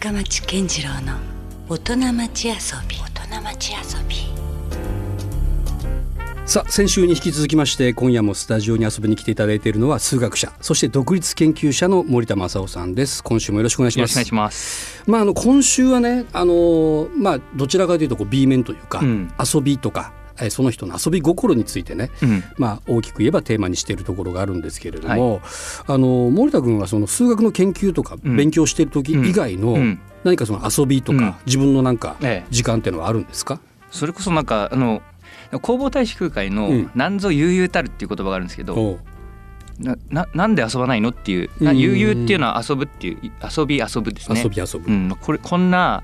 [0.00, 1.18] 深町健次郎の
[1.68, 2.54] 大人町遊
[2.88, 2.96] び。
[2.96, 4.16] 大人町遊び。
[6.46, 13.22] さあ先週に引き続きまして今夜もスタジオに遊びに来ていただいているのは数学者そして独立研究者の森田正夫さんです。
[13.22, 14.16] 今週もよろしくお願いします。
[14.16, 15.04] よろしくお願いします。
[15.06, 19.30] まああの今週はねあのまあどちらかというとこう B 面というか、うん。
[19.38, 22.44] 遊びとかえーその人の遊び心についてね、うん。
[22.56, 25.40] まあ、大きく言えばテーマにしているところがあるんですけれども、
[25.86, 28.36] あの森田君はその数学の研究とかうん。
[28.36, 30.00] 勉強している時以外のうん。
[30.24, 31.34] 何かその遊びとか、うん。
[31.46, 32.46] 自分のなんかええ。
[32.50, 35.02] 時間っていうのはあるんですか、それこそなんかあの
[35.50, 38.98] 弘法大師空海のうん「なんぞ悠々たる」っていう言葉があるんですけど、
[39.78, 44.42] なななんで遊ばないのっていう悠々っていうのは遊ぶっていう遊び遊ぶですね。
[44.42, 46.02] 遊び遊ぶ、うん、これこんな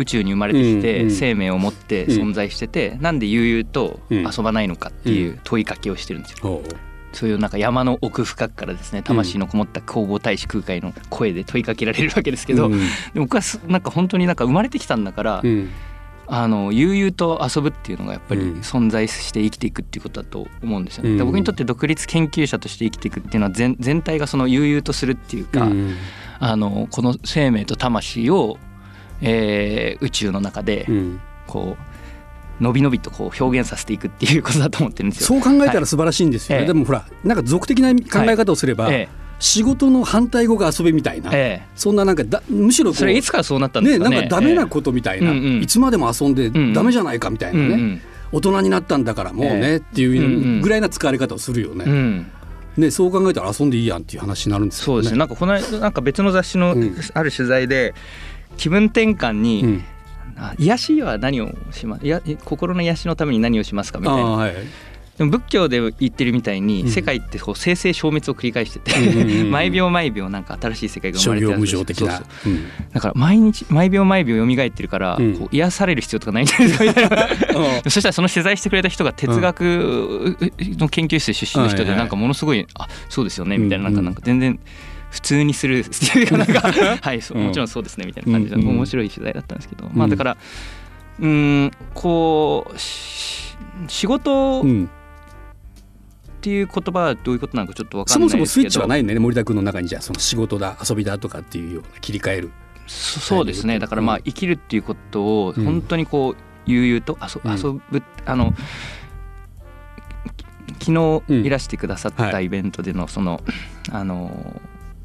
[0.00, 4.30] 宇宙に生まれてきて、生命を持って存在してて、なんで悠々とうん。
[4.30, 6.62] 遊ばないのかっていう問いかけをしてるんですよ。
[7.12, 12.78] そういうなんか山の奥深くからですね魂のこもった弘法大師空海の声で問いかけられるわけですけど、うん。
[12.78, 12.84] で
[13.16, 15.70] 僕はすなんか本当になんか生まれてきたんだから、うん。
[16.28, 18.60] あの悠々と遊ぶっていうのがやっぱりうん。
[18.60, 21.10] 存在して生きていくっていうことだと思うんですよね。
[21.10, 21.18] うん。
[21.18, 25.96] で僕にとって独立研究者として生きていくっていうのは全全体がその悠々とするっていうか、うん。
[26.38, 28.58] あのこの生命と魂を、
[29.22, 31.20] えー宇宙の中でうん。
[31.46, 35.26] こうのびのびとこう表現させていくっていうことだと思ってるんですよ。
[35.26, 41.68] そう考えたら素晴らしいんですよね、はいでもほらなんか俗的な考え方をすれば、え仕事の反対語が遊びみたいな、ええ。
[41.74, 44.16] そんななんかだむしろそれいつからそうなったんですかね？
[44.16, 45.62] なんかダメなことみたいな、ええうんうん。
[45.62, 46.72] いつまでも遊んでんうん。
[46.74, 48.00] ダメじゃないかみたいなね、うんうん。
[48.32, 49.76] 大人になったんだからもうね、ええ。
[49.78, 50.60] っていんううん。
[50.60, 52.26] ぐらいな使われ方をするよね,、うん。
[52.76, 54.84] ねそう考えたら遊んでいいやんっていう話になるんですよね。
[54.84, 56.94] そうですねなんかこの間なんか別の雑誌のうん。
[57.14, 57.94] ある取材で
[58.60, 59.84] 気分転換に、うん。
[60.36, 62.06] あ癒しは何をします？
[62.06, 64.50] いや心の癒しのために何をしますかみたいな。
[65.18, 66.88] でも仏教で言ってるみたいに、うん。
[66.88, 72.22] 世界ってこう生成消滅を繰り返してて、うん 毎秒毎秒なんか新しい世界が生諸まれてる行無常的な。
[72.92, 75.34] だから毎日毎秒毎秒蘇ってるから、うん。
[75.38, 76.84] こう癒される必要とかないんじゃないですか？
[76.86, 77.28] みたいな
[77.84, 80.36] そしたらその取材してくれた人が哲学
[80.78, 84.58] の研究室出身の人でなんかものすごい「あそうですよね」みたいななんかなんか全然
[85.10, 86.60] 普通にするっていうかなんか
[87.02, 87.46] はいそううん。
[87.46, 89.90] もちろんそうですねみたいな感じでうんうん面白い取材だったんですけどん。
[89.94, 90.36] まあだから
[91.18, 93.56] うーんこうし
[93.88, 94.90] 仕事っうん
[96.40, 102.50] ていう言葉はどういうことなのかちょっと分かそんないもそもスイッですけどチはないんだよね森田君の中にじゃあその仕事だ遊びだとかっていうような切り替える。
[102.86, 103.78] そそうですね。
[103.78, 104.22] だからまあうん。
[104.22, 107.56] 生きるっていうことをうん本当にこう悠々と遊うん。
[107.74, 108.54] 遊ぶあの
[110.80, 111.42] 昨うん。
[111.42, 113.42] 日いらしてくださっはいたイベントでのその
[113.90, 114.60] あの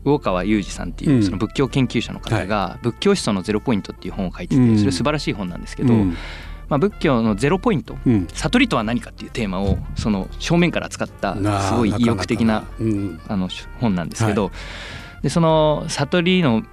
[0.06, 1.16] 魚川雄二さんってうん。
[1.18, 4.74] いうその仏教研究者の方が「仏教思想のゼロポイント」っていう本を書いてうん。
[4.74, 6.16] てそれ素晴らしい本なんですけどうん。
[6.70, 8.28] まあ仏教のゼロポイントうん。
[8.32, 13.20] 悟りとは何かっていうテーマをその正面から扱ったすごい意欲的なうん。
[13.28, 13.50] あの
[13.82, 14.52] 本なんですけど、
[15.24, 16.64] でその悟りの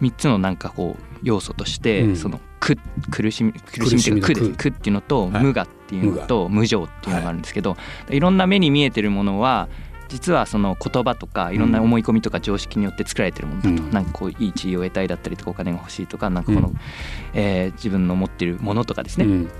[0.00, 2.16] 3つのなんかこう要素として、うん。
[2.16, 2.76] その苦
[3.10, 5.42] 苦しみ苦しみっていうか苦です苦っていうのと、はい。
[5.42, 7.76] 無我っていうのと無常っていうのがあるんですけど、
[8.10, 9.68] い、ろんな目に見えてるものは
[10.08, 13.90] 実はその言葉とかいろんな思い込みとか常識によって作られてるものだと、うん。
[13.90, 16.76] なんかこういい地位を得たいだったりとかお金が欲しいとかなんかこの、うん。
[17.34, 19.50] えー自分の持ってるものとかですね、うん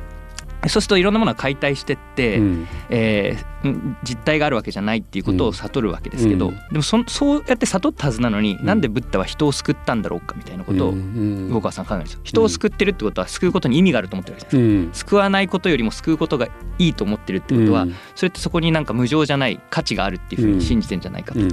[0.68, 2.68] そうするといろんなものが解体してって、うん。
[2.90, 6.54] えーん実体があるわけじゃないっていうことを悟るわけですけど、うん。
[6.54, 8.64] でもそそうやって悟ったはずなのに、ん。
[8.64, 11.48] なんでブッダは人を救ったんだろうかみたいなことをうん。
[11.48, 12.20] 魚川さん考えるんですよ。
[12.24, 14.56] 人を救ってるってことは救うことに意味があると思ってるわけです。
[14.56, 14.90] うん。
[14.92, 17.94] 救わないことよりも救うことがいいと思ってるってことは、うん。
[18.14, 21.40] それってそこになんか無常じゃない価値があるっていうふうに信じてんじゃないかと。
[21.40, 21.48] うん。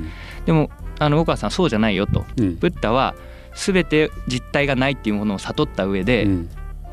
[0.46, 2.26] でもあの魚川さんはそうじゃないよと。
[2.38, 2.56] うん。
[2.58, 3.16] ブッダは
[3.56, 6.50] 全て実体がないっていうものを悟った上で、うん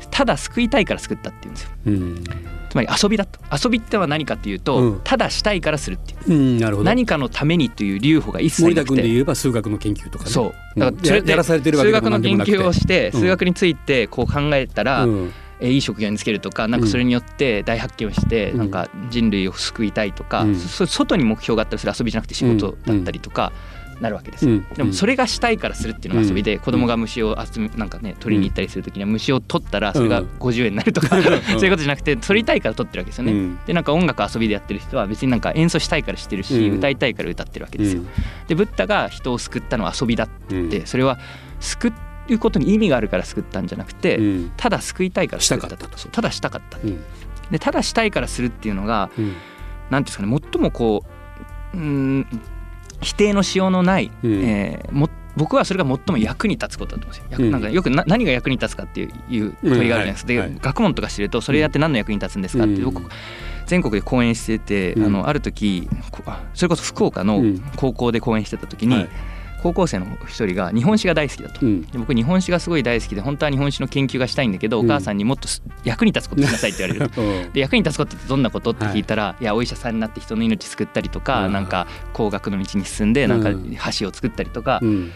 [0.09, 1.69] ただ救いたいから救ったっていうんですよ。
[1.87, 2.23] うん
[2.71, 3.41] つまり遊びだと。
[3.51, 5.01] 遊びっては何かっていうと、うん。
[5.03, 6.33] ただしたいからするっていう。
[6.33, 6.85] うんなるほど。
[6.85, 9.01] 何かのためにという留保が一切森田なくて。
[9.01, 10.31] 君で言えば数学の研究とかね。
[10.31, 10.53] そう。
[10.77, 10.79] うん。
[10.79, 13.19] だからそれややらされてるわけ数学の研究をしてうん。
[13.19, 15.33] 数学についてこう考えたら、うん。
[15.59, 18.57] えいい職業につけるとかなんかそれによって大発見をしてうん。
[18.57, 20.45] なんか人類を救いたいとか、
[20.87, 23.51] 外に目標があったらそれ遊びじゃなくて仕事だったりとか
[24.01, 24.45] なるわけです。
[24.45, 24.51] よ。
[24.51, 24.65] うん。
[24.73, 33.31] でもそれがしたいからするっていうのが遊びで子供が虫を集めなんかね取りに行ったりする時には虫を取ったらそれが50円になるとか そういうことじゃなくて取りたいから取ってるわけですよね。
[33.31, 33.59] うん。
[33.65, 36.77] でなんか音楽遊びでやってる人は別になんか演奏したいからしてるし、うん。
[36.77, 38.03] 歌いたいから歌ってるわけですよ。
[38.47, 40.85] でブッダが人を救ったのは遊びだって、うん。
[40.85, 41.19] それは
[41.59, 41.93] 救
[42.29, 44.51] うことに意味があるから救ったんじゃなくて、うん。
[44.57, 46.09] ただ救いたいから救ったしたかったと。
[46.09, 46.99] ただしたかったうん。
[47.51, 49.33] でただしたいからするっていうのがうん。
[49.89, 51.03] 何ていうんですかね最もこ
[51.73, 52.27] ううーん
[53.01, 54.43] 否定のしようのない、うん。
[54.43, 57.45] えーも僕はそれが最も役に立つことだと思うんですよ。
[57.45, 57.51] うん。
[57.51, 60.33] なんかよくな何が役に立つかっていういう問いがあるじゃないですか。
[60.33, 60.39] うん。
[60.39, 60.53] はい。
[60.53, 62.83] で学問とかしてるとそれやって何の役に立つんですかって、うん。
[62.83, 63.01] 僕
[63.65, 65.05] 全国で講演してて、うん。
[65.05, 65.87] あのある時
[66.53, 67.61] それこそ福岡のうん。
[67.77, 69.09] 高校で講演してた時に、はい
[69.61, 71.65] 高校生の一人が日本史が大好きだと。
[71.65, 71.81] うん。
[71.83, 74.85] で僕日本史がすごい大好きで本当は日本史の研究がしたいんだけど、うん。
[74.85, 77.09] お母さんにもっとす役に立つことしなさいって言われる。
[77.09, 77.51] と うん。
[77.51, 81.53] で役に立つことってどんなことって聞いたら、い、やお医者さんになって人の命救ったりとか、うん。
[81.53, 83.77] なんか工学の道に進んでなんかうん。
[83.99, 85.11] 橋を作ったりとか、うん。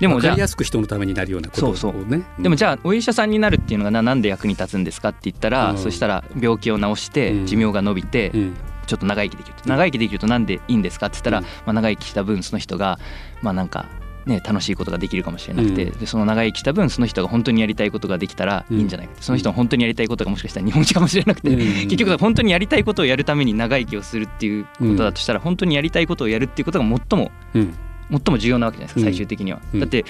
[0.00, 1.78] でもじゃありやすく人のためになるようなことをね。
[1.78, 5.78] そうでもじゃあお医者さんになるっていうのがななんで役に立つんですかって言ったら、うん。
[5.78, 7.46] そしたら病気を治してうん。
[7.46, 8.54] 寿命が伸びて、うん
[8.86, 9.54] ちょっと長生きできる。
[9.54, 11.44] と長生きできるとなんでいいんですかって言ったら、うん。
[11.44, 12.98] まあ、長生きした分その人が
[13.42, 13.86] まあなんか
[14.26, 15.98] ね楽しいことができるかもしれなくて、うん。
[15.98, 21.58] でその長生きした分その人が本当にやりたいことができたらいいんじゃないか、その人の本当にやりたいことがもしかしたら日本史かもしれなくて、うん。
[21.58, 27.74] 結局本当にやりたいことをやるために長生きをするっていうことだとしたら、本当にやりたいことをやるっていうことが最もうん。
[28.10, 29.04] 最も重要なわけじゃないですかうん。
[29.04, 29.60] 最終的には。
[29.72, 30.04] うんだって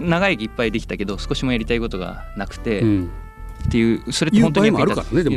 [0.00, 3.10] 長生きいっぱいできたけど少しもやりたいことがなくて、うん
[3.66, 4.70] っていうそれって本当に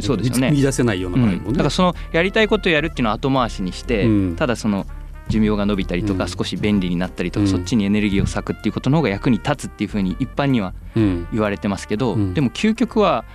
[0.01, 0.51] そうですよね。
[0.51, 4.35] 見出せないような場合もね、うんだからそのやりたいことをやるっていうのを後回しにして、うん。
[4.35, 4.85] ただその
[5.29, 6.29] 寿命が伸びたりとか、うん。
[6.29, 7.49] 少し便利になったりとか、うん。
[7.49, 11.27] そっちにエネルギーを割くっていうことの方が役に立つっていうふうに一般にはうん。
[11.31, 12.33] 言われてますけど、うん。
[12.33, 13.25] でも究極は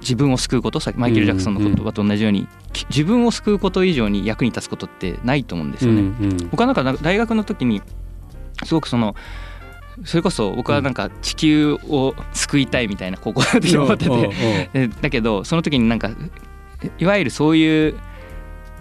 [0.00, 6.00] 自分を救うことさっきマイケル・ジャクソンの言葉と同じように、き自分を救うこと以上に役に立つことってないと思うんですよね。
[6.00, 6.36] うん。
[6.50, 7.82] 僕はなんか大学の時に
[8.64, 9.14] すごくその
[10.04, 14.68] それこそ僕はなんか地球を救いたいみたいな高校の時に思ってて。
[14.88, 16.10] でだけどその時になんか
[16.98, 17.94] いわゆるそういう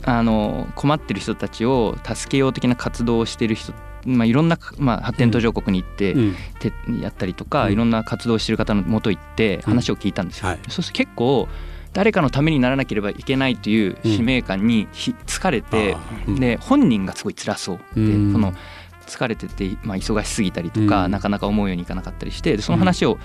[0.04, 3.74] あの困ってる人たちを助けよう的な活動をしてる人、
[4.06, 6.36] まあ、いろんな、まあ、発展途上国に行って、うん。
[6.60, 7.74] てやったりとか、うん。
[7.74, 10.48] いろんな活動をしてる方のもと行って話を聞いたんですよ。
[10.48, 10.60] はい。
[10.68, 11.48] そうすると結構
[11.94, 15.96] 誰かのためにならなければいけないという使命感にひ疲れて、
[16.28, 18.34] で本人がすごい辛そうで、うん。
[18.34, 18.54] この
[19.12, 21.12] 疲れてて、まあ、忙しすぎたりとか、うん。
[21.12, 23.18] なかなか思うようにいかなかったりしてでその話を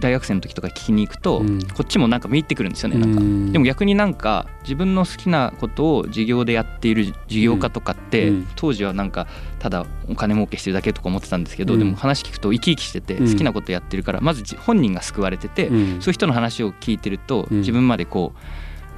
[0.00, 1.62] 大学生の時とか聞きに行くと、うん。
[1.62, 3.20] こっちもなんか見入ってくるんですよねなんか。
[3.20, 8.48] うんでも逆になんか自分の好きなことを授業でやっている事業家とかって、うん。
[8.54, 9.26] 当時はなんか
[9.58, 11.80] ただお金儲けしてるだけとか思ってたんですけど、うん。
[11.80, 13.32] でも話聞くと生き生きしててうん。
[13.32, 16.00] 好きなことやってるからまずじ本人が救われてて、うん。
[16.00, 17.58] そういう人の話を聞いてるとうん。
[17.58, 18.38] 自分までこう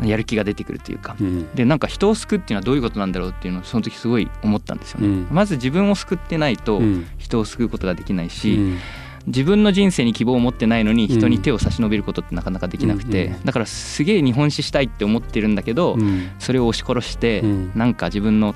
[0.02, 1.16] やる気が出てくるというか。
[1.20, 1.54] うん。
[1.54, 5.06] でなんか人を救うっていうのはどういうことなんだろうっていうのをその時すごい思ったんですよね。
[5.06, 5.28] うん。
[5.30, 7.06] まず自分を救ってないとうん。
[7.18, 8.78] 人を救うことができないし、うん。
[9.26, 13.44] 自分の人生に希望を持ってないのに人に手を差し伸べることってなかなかできなくて、うん。
[13.44, 16.30] だからすげえ日本史したいって思ってるんだけど、うん。
[16.38, 17.72] それを押し殺して、うん。
[17.74, 18.54] なんか自分の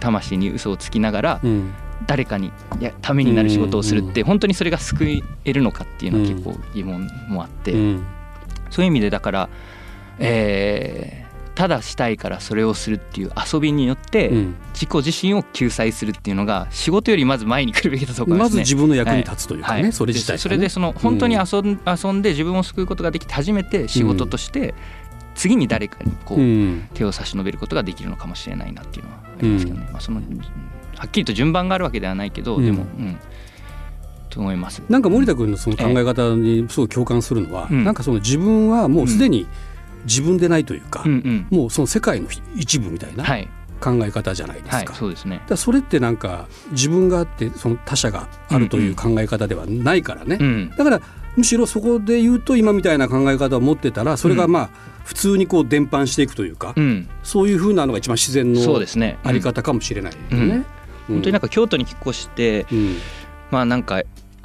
[0.00, 1.72] 魂に嘘をつきながらうん。
[2.06, 2.48] 誰かに
[2.80, 8.04] いやためになる仕事をするって本当にそれが救えるのかっていうのは結構疑問もあって、うん。
[8.70, 9.48] そういう意味でだから、
[10.22, 11.22] えー
[11.54, 14.54] ただしたいからそれをするっていう遊びによってうん。
[14.72, 18.44] 自己自身を救済するっていうのが仕事よりまず前に来るべきだと思いまね。
[18.44, 19.92] ますず自分の役に立つというかね、はい。
[19.92, 20.36] それ自体がね。
[20.38, 24.74] でそれでその本当に遊ん,、遊んで自分を救うことができて初めて仕事として
[25.34, 26.88] 次に誰かにこう、うん。
[26.94, 30.20] 手を差し伸べることができるのかもしれないなっていうのはありますけどね、まあ、その
[30.96, 32.64] はっきりと順番があるわけではないけど、うん。
[32.64, 33.18] でも、うん、
[34.30, 34.82] と思います。
[34.88, 37.84] なんか森田君のその考え方にすごい共感するのは、うん。
[37.84, 39.46] なんかその自分はもうすでに
[40.04, 41.58] 自分でないというか、うんうん。
[41.58, 43.48] もうその世界の一部みたいなはい、
[43.80, 44.76] 考え方じゃないですか。
[44.76, 45.42] はいだか、そうですね。
[45.48, 51.00] らそれってなんか自分があってその他者があるという考え方ではないからね、うん、だから
[51.36, 54.70] むしろそこで言うと今みたいな考え方を持ってたらそれがまあ
[55.04, 58.60] 普通にこう伝播していくというか、うん、そういうふうなのが一番自然の。
[59.24, 60.64] あり方かもしれないよね。
[61.08, 62.96] 本当になんか京都に引っ越して、うん。
[63.50, 64.02] まあなんか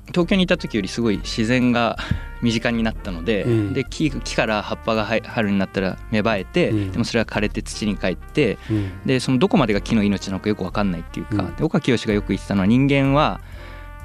[0.08, 1.98] 東京にいた時よりすごい自然が
[2.42, 3.74] 身近になったので,、うん。
[3.74, 6.92] で木木から葉っぱがは春になったら芽生えて、うん。
[6.92, 8.92] でもそれは枯れて土に帰ってうん。
[9.06, 11.56] でそのどこまでが木の命なのかよく分かんないっていうか、うん。
[11.56, 13.42] で岡清がよく言ってたのは人間は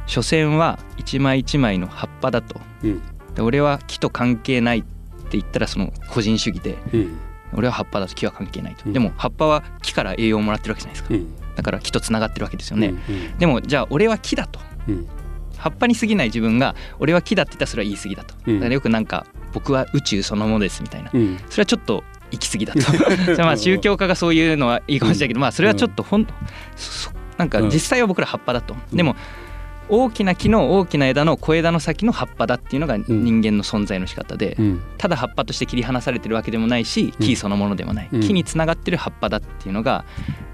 [0.07, 2.61] 所詮は一枚一枚の葉っぱだと。
[2.83, 3.03] うん。
[3.35, 7.19] で俺は木と関係ないって言ったらその個人主義でうん。
[7.55, 8.93] 俺は葉っぱだと木は関係ないと、うん。
[8.93, 11.15] でも葉っぱは木から栄養をもらってるわけじゃないですか。
[11.15, 11.55] うん。
[11.55, 13.39] だから木とつながってるわけですよね、うん。
[13.39, 14.61] でもじゃあ俺は木だと。
[14.89, 15.07] うん
[15.63, 18.55] 葉っぱに過ぎない自分が俺は木だって言ったらそれは言い過ぎだと、うん。
[18.57, 21.11] だからよくなんか僕は宇宙そのものですみたいな。
[21.15, 21.39] うん。
[21.49, 22.03] それはちょっと
[22.33, 22.81] 行き過ぎだと。
[23.43, 26.27] まあ宗教家がそういうのはいいかもしれないけど、まあそれはちょっとほん
[26.75, 29.15] そなんか実際は僕ら葉っぱだと、でも
[29.89, 34.83] 大きな木の大きな枝の小枝の先の葉っぱだっていうのが人間の存在の仕方で、うん。
[34.97, 37.27] ただ葉っぱとして切り離されてるわけでもないしうん。
[37.27, 38.21] 木そのものでもない、うん。
[38.21, 40.05] 木につながってる葉っぱだっていうのが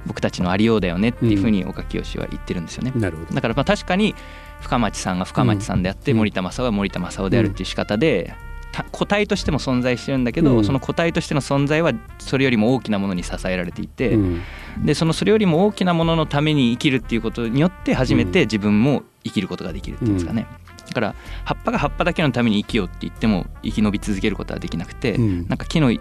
[0.06, 2.92] 僕たちのありようだよねっていうふうに岡清は言ってるんですよね。
[2.96, 3.34] なるほど。
[3.34, 4.14] だからまあ確かに
[4.60, 6.18] 深町さんが深町さんであって、うん。
[6.18, 8.34] 森田正夫は森田正夫であるっていう仕方で、
[8.72, 14.42] た個体としても存在してるんだけど、うんその個体としての存在はそれよりも大きなものに支えられていて、うん。
[14.84, 20.46] でそのそれよりも大きなもののために生きるっていうことによって初めて自分も生きることができるっていうんですかね。
[20.86, 25.48] だから葉っぱが葉っぱだけのために生きようって言っても生き延び続けることはできなくて、うん。
[25.48, 25.92] なんか木の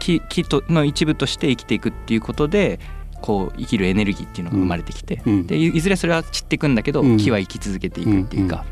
[0.00, 2.80] 木木との一部として生きていくっていうことで
[3.24, 5.46] こう生きるエネルギーっていうのが生まれてきて、うん。
[5.46, 7.16] でいいずれそれは散っていくんだけど、うん。
[7.16, 8.66] 木は生き続けていくっていうか、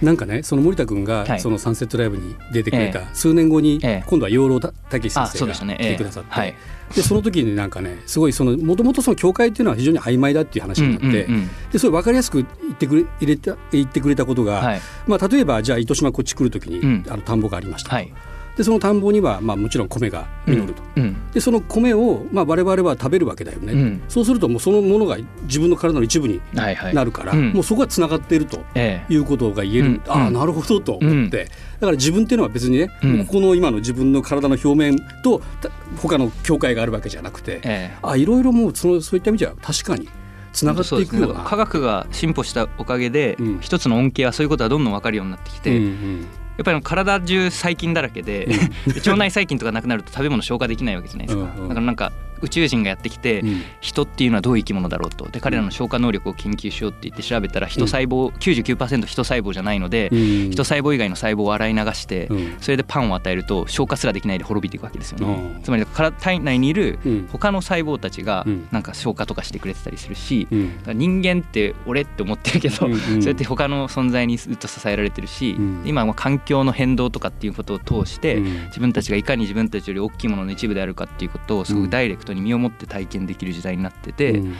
[0.00, 1.40] なんかねその森田君がはい。
[1.40, 4.04] そのサンセットライブに出てくれえた数年後にええ。
[4.06, 4.70] 今度は養老た
[5.00, 6.54] けし先生が来てくださって、ええはい。
[6.94, 11.50] でその時になんかねすごいそのもともとその教会っていうのは非常に曖昧だっていう話になって、うんうんうん。
[11.72, 14.80] でそれ分かりやすく言ってくれ入れた言ってくれたことが、はい。
[15.08, 17.04] まあ、例えばじゃあ糸島こっち来る時に、うん。
[17.08, 18.12] あの田んぼがありましたと、はい
[18.60, 21.16] でその田んぼには、まあ、もちろん米が実ると、うん。
[21.32, 24.02] でその米を、まあ、我々は食べるわけだよね、うん。
[24.06, 26.94] そうするともうそのものが自分の体の一部にはいはい。
[26.94, 27.52] なるから、うん。
[27.52, 29.14] もうそこはつながっているとええ。
[29.14, 30.02] いうことが言える、うん。
[30.08, 30.34] ああうん。
[30.34, 31.50] なるほどと思って、だ
[31.86, 33.24] から自分っていうのは別にね、うん。
[33.24, 37.98] ここの今の自分の体の表面とた他の境界があるわけじゃなくて、ええ。
[38.02, 40.06] あいろいろもうそのそういった意味では確かに
[40.52, 41.38] つながっていくような。
[41.38, 41.44] ね。
[41.46, 43.58] 科学が進歩したおかげで、うん。
[43.60, 46.26] 一つの恩恵はそういうことがどんどん分かるようになってきて、うんうん
[46.60, 48.54] やっぱり体中細菌だらけで、で
[49.00, 53.62] 腸内細菌とかなくなると食べ物消化できないわけじゃないですか、だからなんか宇宙人がやってきて、うん。
[53.80, 55.28] 人っていうのはどういう生き物だろうと。
[55.28, 60.50] で彼らの消化能力を研究しようって言って調べたら人細胞、99%人細胞じゃないので、うん。
[60.50, 62.56] 人細胞以外の細胞を洗い流して、うん。
[62.60, 65.62] それでパンを与えると消化すらできないで滅びていくわけですよね、うん。
[65.62, 67.28] つまり体体内にいるうん。
[67.30, 68.68] 他の細胞たちがうん。
[68.70, 70.46] なんか消化とかしてくれてたりするし、
[70.86, 72.98] 人間って俺って思ってるけど、うんうん。
[72.98, 75.82] そうやって他の存在にずっと支えられてるし、うん。
[75.84, 78.44] 今は環境の変動とかっていうことを通して、うん。
[78.66, 84.52] 自分たちがいかに自分たちより大きいものの一部であるかっていうことをすごくダイレクトに身をもって体験できる時代になってて、だうん。
[84.52, 84.58] か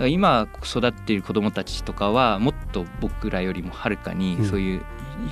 [0.00, 4.44] ら今育っている子どもたちとかはもっと僕らよりもはるかにうん。
[4.46, 4.82] そういう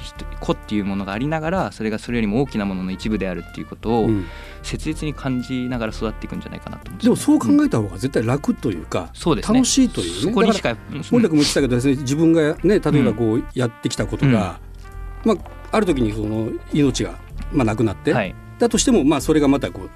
[0.02, 4.26] 人子っていうものがありながらそれがそれよりも大きなものの一部であるっていうことをうん。
[4.62, 9.58] 切実に感じながら育っていくんじゃないかなと思うんでもそう考うんえた方が絶対楽というか、そうですね。
[9.58, 10.22] 楽しいというね。
[10.22, 14.58] そこにしだかから森田君も言ってたけどですね自分がね例えばこうやってきたことが、
[15.24, 15.36] まあ、
[15.72, 17.18] ある時にその命が、
[17.52, 18.34] まあ、なくなって、はい。
[18.58, 19.90] だとしてもまあそれがまたこう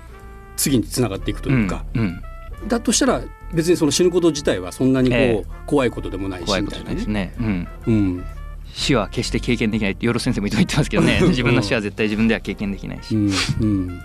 [0.58, 2.22] 次につながっていくというか、うん
[2.60, 2.68] うん。
[2.68, 3.22] だとしたら
[3.54, 5.46] 別にその死ぬこと自体はそんなにこう、ええ。
[5.66, 7.04] 怖いことでもないしみたいなね。
[7.06, 7.34] ね。
[7.38, 7.68] うん。
[7.86, 8.24] うん。
[8.74, 11.20] 死は決して経験できないってヨロ先生も言ってますけどね。
[11.28, 14.00] 自分の死は絶対自分では経験できないし、うん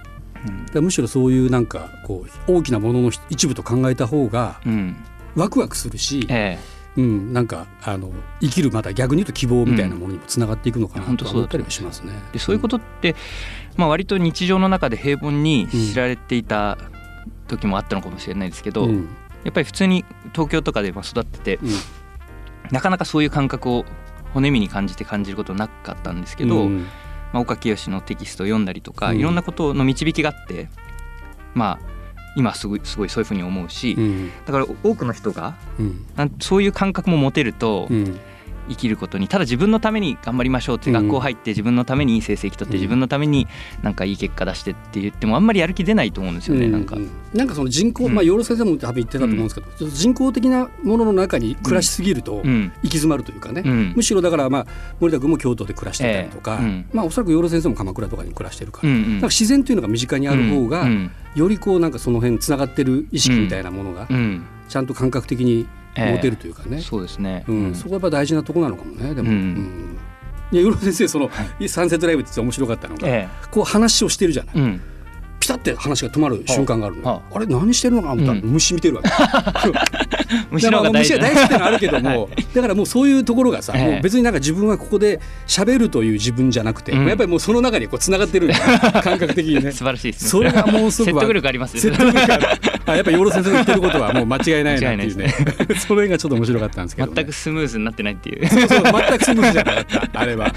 [0.73, 4.95] むしろそういうなんかこう大きなものの一部と考えた方がうん。
[5.35, 6.59] ワクワクするし、え
[6.95, 12.13] うん、なんかあの生きるまた逆に言うと希望みたいなものにもつながっていくのかうんなとと思ったりはしますね。
[12.29, 13.15] えでそういうことって、
[13.77, 16.77] まあ、割と日常の中で平凡に知られていた
[17.47, 19.07] 時もあったのかもしれないですけど、うん。
[19.43, 21.69] やっぱり普通に東京とかでまあ育っててうん。
[22.71, 23.85] なかなかそういう感覚を
[24.33, 26.87] 骨身に感じて感じることなかったんですけど、うん。
[27.33, 29.19] まあ、岡清のテキストを読んだりとか、うん。
[29.19, 30.69] いろんなことの導きがあって
[31.53, 31.93] まあ
[32.35, 34.31] 今すごいすごいそういうふうに思うし、うん。
[34.45, 35.55] だから多くの人が
[36.39, 38.19] そういう感覚も持てるとうん
[38.69, 42.71] 生きることにただ自分のために頑張りましょうってうん学校入って自分のためにいい成績取ってうん。
[42.73, 43.47] 自分のために
[43.81, 46.95] なんかいい結果出してって言ってもあんまりやる気出ないと思うんですよね、なんか。
[46.95, 46.99] う。
[46.99, 48.15] んなんかその人口、うん。
[48.15, 52.71] まあ養老先生も多分言ってたと思うんですけど、ちょっと人工的なものの中に暮らしすぎると行うん。
[52.83, 53.93] き詰まるというかね、うん。
[53.95, 54.65] むしろだからまあ
[54.99, 56.65] 森田君も京都で暮らしてたりとか、ええ。
[56.65, 59.21] うんまあおそらく養老先生も鎌倉とかに暮らしてるから、うんうん。
[59.21, 61.11] か自然というのが身近にある方が、うん。
[61.35, 64.43] よりこうなんかその辺つながってる意識みたいなものがうん。
[64.69, 67.75] ちゃんと感覚的に持てるというかね、そうですね、うん。
[67.75, 69.35] そこはやっぱ大事なところなのかもねでも、うん。
[70.51, 70.59] うん。
[70.59, 71.29] いや先生その、
[71.67, 74.81] サンセットライブって面白かったのが、えこう話をしてるじゃない、えうん
[75.43, 77.07] ピタって話が止まる瞬間があるのよ。
[77.07, 77.39] はあ。
[77.39, 78.15] れ何してるのかな？
[78.15, 79.09] と思ったらうん虫見てるわけ、
[80.51, 83.91] 虫の方が大事虫が大事ってのはあるけども、 だからもうそういうところがさ、ええ。
[83.91, 87.07] もう別になんか自分はここで喋るという自分じゃなくて、うん。
[87.07, 88.49] やっぱりもうその中にこうつながってる
[89.03, 89.73] 感覚的にね。
[89.73, 90.29] 素晴らしいですね。
[90.29, 91.77] それがもうすごく説得力あります。
[91.77, 92.47] 説得力ある。
[92.85, 95.33] あやっぱり養老先生の言ってることはもう間違いないなっていうね。
[95.67, 98.47] 間それがちょっと面白かったんですけど、ね、全くスムーズになってないっていう。
[98.47, 100.19] そうそう全くスムーズじゃなかった。
[100.21, 100.53] あれは。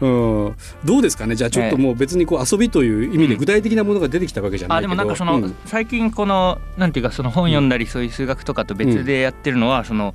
[0.00, 1.36] うん、どうですかね？
[1.36, 5.54] じゃあちょっともう別にこう遊びという意味で具体的なものが出てきたわけじゃないあけど、でもなんかその、うん。
[5.66, 10.14] 最近このなんていうかその本読んだりそういう数学とかと別でやってるのは、その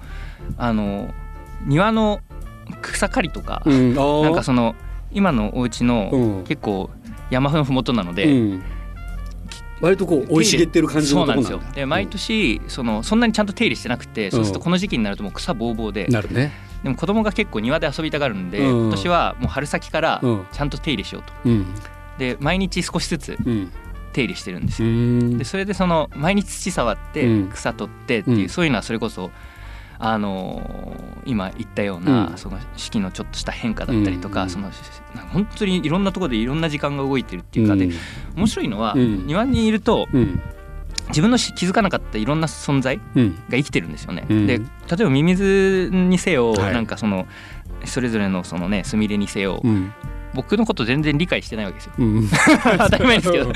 [0.57, 1.13] あの
[1.65, 2.21] 庭の
[2.81, 4.75] 草刈りとか、なんかその
[5.11, 6.43] 今のお家のうん。
[6.45, 6.89] 結構
[7.29, 8.63] 山のふもとなので、うん、
[9.81, 11.49] 割とこう生い茂ってる感じのところなんだ。
[11.49, 11.81] そうなんですよ。
[11.81, 16.51] で毎年そのそんなにちゃんと手入れしてなくて、そうするとこの時期になるともう草ぼうぼうで、なるね。
[16.83, 18.81] でも子供が結構庭で遊びたがるんで、うん。
[18.83, 20.45] 今年はもう春先からうん。
[20.51, 21.33] ちゃんと手入れしようと。
[21.45, 21.65] うん。
[22.17, 23.71] で毎日少しずつうん。
[24.13, 25.37] 手入れしてるんですうよ、ん。
[25.37, 27.49] でそれでその毎日土触ってうん。
[27.49, 28.49] 草取ってっていう、うん。
[28.49, 29.31] そういうのはそれこそ
[30.01, 32.37] あのー今言ったような、うん。
[32.37, 34.49] その四季のちょっとした変化だったりとか、うん。
[34.49, 34.71] その
[35.31, 37.89] 本当にいろんなところでいろんな時間が動いてるっていうかで、
[38.35, 39.27] 面白いのは、うん。
[39.27, 40.41] 庭にいるとうん。
[41.09, 43.35] 自分のし気づかなかったいろんな存在うん。
[43.35, 44.25] が生きてるんですよね。
[44.29, 44.47] うん。
[44.47, 44.63] で例
[45.01, 46.73] えばミミズにせよ、はい。
[46.73, 47.27] なんかその
[47.85, 49.93] それぞれのそのねスミレにせよ、うん。
[50.33, 51.93] 僕のこと全然理解してないわけですよ。
[51.99, 52.27] うん。
[52.79, 53.51] 当たり前ですけど。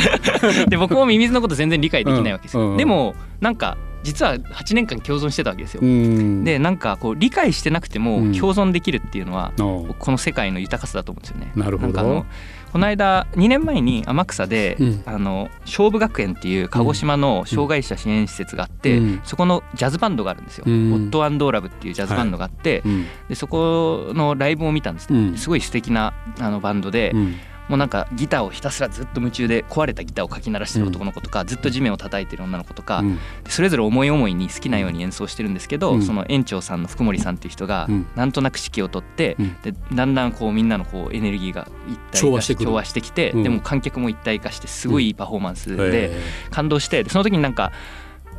[0.68, 6.44] で僕もミミズのこと全然理解できないわけですよ、でもなんか実は8年間共存してたわけですよ、うん。
[6.44, 8.36] でなんかこう理解してなくてもうん。
[8.36, 11.52] 共存できるっていうのは、おこの世界の豊かさだと思うんですよね。
[11.56, 12.26] なるほど。
[12.72, 15.04] この間2年前に天草で、うん。
[15.06, 19.22] あの勝負学園っていう鹿児島の障害者支援施設があって、うん。
[19.24, 20.66] そこのジャズバンドがあるんですよ。
[20.68, 20.94] うん。
[20.94, 23.06] オットアンドーラブっていうジャズバンドがあって、うん。
[23.30, 25.38] でそこのライブを見たんです、うん。
[25.38, 27.36] すごい素敵なあのバンドで、うん
[27.67, 33.19] もうなんかギターをひたすらずっと夢中で壊れたギターをかき鳴らしてる男の子とか、ずっと地面を叩いてる女の子とか、うん。
[33.48, 36.01] それぞれ思い思いに好きなように演奏してるんですけど、うん。
[36.01, 38.07] その園長さんの福森さんっていう人がうん。
[38.15, 39.55] なんとなく指揮を取って、うん。
[39.62, 43.43] でだんだんこうみんなのこうエネルギーが一体化調和して調和してきて、うん。
[43.43, 46.22] でも観客も一体化してすごいいいパフォーマンスでえ。
[46.51, 47.72] 感動してでその時になんか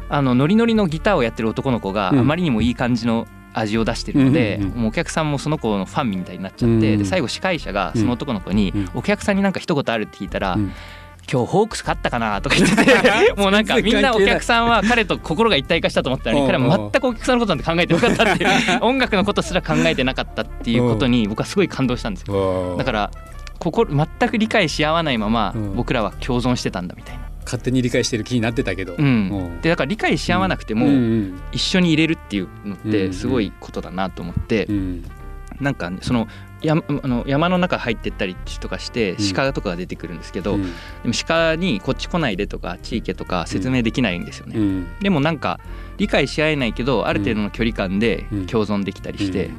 [0.09, 2.27] あのノリノリのギターをやってる男の子があうん。
[2.27, 3.27] まりにもいい感じの
[3.59, 4.79] 味を出してるので、うんうんうん。
[4.79, 10.73] もうお客さんもその子のファンみたいになっちゃって、うんで最後司会者がその男の子に、うんお客さんになんか一言あるって聞いたら、うん。
[11.31, 12.41] 今日ホークス勝ったかな？
[12.41, 22.77] とか言ってて もうなんかみんなお客さんは彼と心が一体化したと思ったのに彼は全くお客さんのことなんて考えてなかったっていう 音楽のことすら考えてなかったっていうことに僕はすごい感動したんですよ。
[22.79, 23.11] だから
[23.59, 25.75] 心全く理解し合わないままうん。
[25.75, 27.26] 僕らは共存してたんだみたいな。
[27.47, 30.93] 勝手に理解してる気になってたけど、うん、でだから理解し合わなくてもうん。
[30.93, 35.05] うん一緒に入れるっていうのっうんてすごいことだなと思ってうん。
[35.61, 36.29] なんかねその
[36.61, 39.33] 山あの山の中入ってったりとかしてうん。
[39.33, 40.63] 鹿とかが出てくるんですけど、うん。
[40.63, 40.69] で
[41.07, 44.87] も鹿にこっち来ないでとか地域とか説明できないんですよね、うん。
[45.01, 45.61] でもなんか
[45.97, 48.47] 理解し合えないけどある程度の距離感でうん。
[48.47, 49.51] 共存できたりして、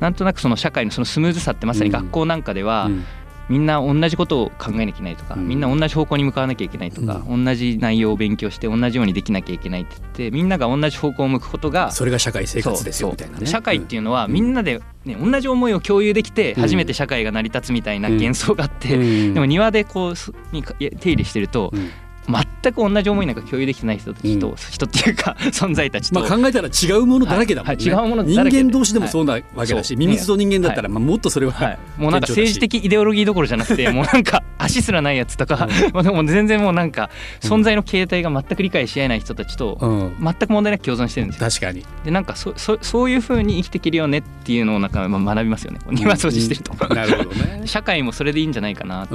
[0.00, 3.04] なんとなくその社会のそのスムーズさってまさに学校なんかでは、うん
[3.52, 5.46] みんな同じことを考えなきゃいけないとか、うん。
[5.46, 13.46] みんな同じ方向に向かわなきゃいけないとか、同じ内容を勉強して同じようにできなきゃいけないって言ってみんなが同じ方向を向くことがそれが社会生活ですよみたいなね。
[13.46, 19.34] 社会っていうのはみんなで、ね、同じ思いを共有できて初めて社会が成り立つみたいな幻想があって、うん。
[19.34, 21.90] でも庭でこうすに手入れしてるとうん
[22.28, 24.56] 全く同じ思いなんか共有できてない人たちと、うん。
[24.56, 29.96] 人っていうか 存在たちと、まあ考えたら違うものだらけだもんね、はいはい違うものだらけ人間同士でもそうなわけだし、はい。
[29.96, 41.48] ミミズと人間だったら、はまあ、もっとそれは、はい、もうなんか政治的イデオロギーどころじゃなくて もうなんか足すらないやつとか、 まあでも全然もうなんか存在の形態が全く理解し合えない人たちとうん、全く問題なく共存してるんですよ。
[41.48, 41.84] 確かに。
[42.04, 45.80] でなんかそそそういうふうに生きていけるよねっていうのをなんかまあ学びますよね。
[45.90, 46.72] 庭掃除してると。
[46.88, 46.96] うん。
[46.96, 47.62] なるほどね。
[47.64, 49.14] 社会もそれでいいんじゃないかなって、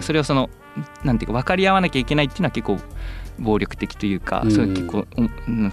[0.00, 0.50] それをその
[1.04, 2.78] なんていうか分かり合わなきゃいけないっていうのは結構
[3.40, 4.50] 暴力的というか、うん。
[4.50, 5.72] それは結構おうん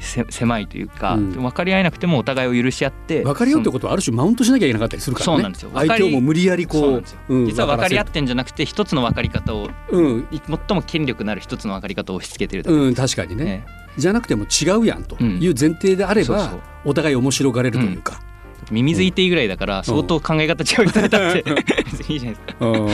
[0.00, 1.30] せ狭いというか、うん。
[1.30, 5.36] 分かり合えなくてもお互いを許し合って分かり合うってとことはある種マウントしなきゃいけなかったりするからね。
[5.36, 5.70] そうなんですよ。
[5.74, 13.44] 相手をもう無理やりこう実は分かり合っ分てんじゃなくて一つの分かり方を最も権力のある一つの分かり方を押し付けてるうん、確かにね。
[13.44, 15.38] ねじゃなくても違うやんとうん。
[15.40, 18.20] いう前提であれば、お互い面白がれるというか、
[18.70, 21.42] ミミズいていいぐらいだから相当考え方違う人だって。
[21.42, 22.66] 別に いいじゃないですか。
[22.66, 22.86] うん。
[22.86, 22.90] ま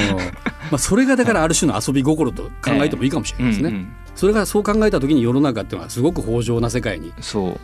[0.72, 7.11] あ、それがだからある種の遊び心と考えてもいいかもしれないですね、うんうんそれがそう考えた時に世の中っていうのはすごく豊穣な世界に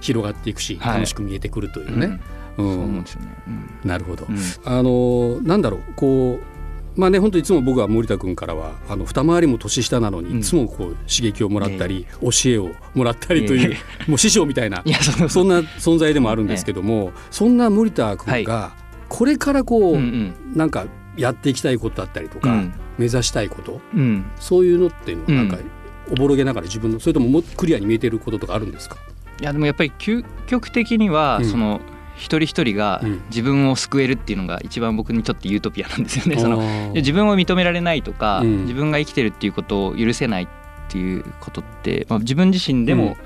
[0.00, 0.94] 広がっていくし、はい。
[0.94, 2.00] 楽しく見えてくるといううん。
[2.00, 2.20] ね、
[2.56, 2.64] うん。
[2.64, 3.28] そう思うんですよね。
[3.46, 3.88] うん。
[3.88, 4.38] なるほど、うん。
[4.64, 6.55] あのなんだろうこう
[6.96, 10.38] まあね本当いつも僕は森田君からはあの二回りも年下なのに、うん。
[10.38, 13.76] いつもこう刺激をもらったり、教えをもらったりという、
[14.08, 14.82] もう師匠みたいな
[15.28, 18.72] そんな存在でもあるんですけども、そんな森田君が
[19.08, 22.72] これからこう、なんかやっていきたいことだったりとか、うん。
[22.98, 24.24] 目指したいことうん。
[24.40, 26.12] そういうのっていうのはなんか、うん。
[26.12, 28.96] おぼろげながら自分のそれとももクリアに見えてることとかあるんですか、
[29.40, 31.44] いやでもやっぱり究極的には、うん。
[31.44, 31.80] その
[32.16, 33.22] 一人一人がうん。
[33.28, 36.40] 自分を救えるっていうのが一番僕にとってユートピアなんですよね。
[36.40, 38.62] その自分を認められないとか、うん。
[38.62, 40.48] 自分が生きてるっていうことを許せないっ
[40.88, 43.16] ていうことって、まあ、自分自身でも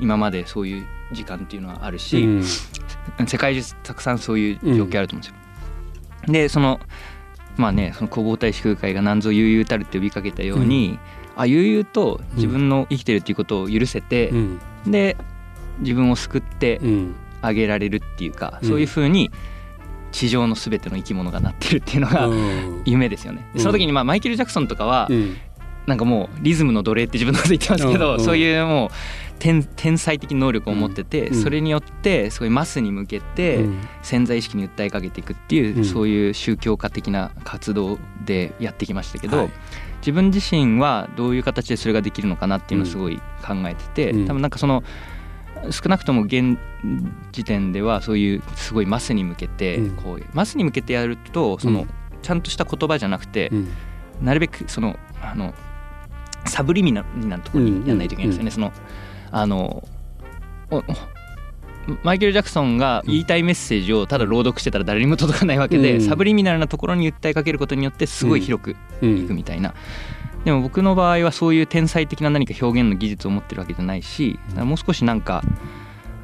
[0.00, 2.44] 今までそういう時間っていうのはあるし、うん。
[3.26, 5.34] 世界中たくさんそういう状況あると思うんですよ。
[6.32, 6.80] でその
[7.56, 10.98] まあねその弘法大師空海が何ぞ悠々たるって呼びかけたように、
[11.36, 14.60] あ悠々と自分の生きてるっていうことを許せて、うん。
[14.86, 15.16] で
[15.80, 18.68] 自分を救ってうんあげられるっていうか、うん。
[18.68, 19.30] そういうふうに
[20.10, 22.82] 地上の全ての生き物がなってるっていうのが、うん。
[22.84, 23.48] 夢ですよね。
[23.54, 25.36] でその時にまあマイケル・ジャクソンとかは、うん。
[25.86, 28.90] なんかもうリズムの奴隷って自分のこと言ってますけど、そういうもう
[29.38, 31.42] 天天才的能力を持ってて、うん。
[31.42, 33.78] それによってすごいマスに向けてうん。
[34.02, 35.84] 潜在意識に訴えかけていくっていう、うん。
[35.84, 39.50] そういう宗教家的な活動でやってきましたけど、はい。
[40.00, 44.26] 自分自身はどういう形でそれができるのかなっていうのをすごい考えてて、うん。
[44.26, 44.84] 多分なんかその
[45.70, 46.58] 少なくとも現
[47.32, 49.96] 時点ではそういうすごいマスに向けて、うん。
[49.96, 51.88] こうマスに向けてやるとその、うん。
[52.22, 53.68] ちゃんとした言葉じゃなくて、うん。
[54.22, 55.54] なるべくそのあの
[56.46, 58.50] サブリミナルなところにやらないといけないんですよね。
[58.50, 58.72] その
[59.30, 59.86] あの
[60.70, 60.82] お
[62.02, 66.00] マイケル・ジャクソンが言いたいメッセージをただ朗読してたら誰にも届かないわけで、うん。
[66.02, 68.74] サブリミナルなところに訴えかけることによってすごい広くい
[69.24, 69.74] くみたいな。
[70.48, 75.42] でも僕の場合はそういう天才的な何か表現の技術を持ってるわけじゃないしもう少しなんか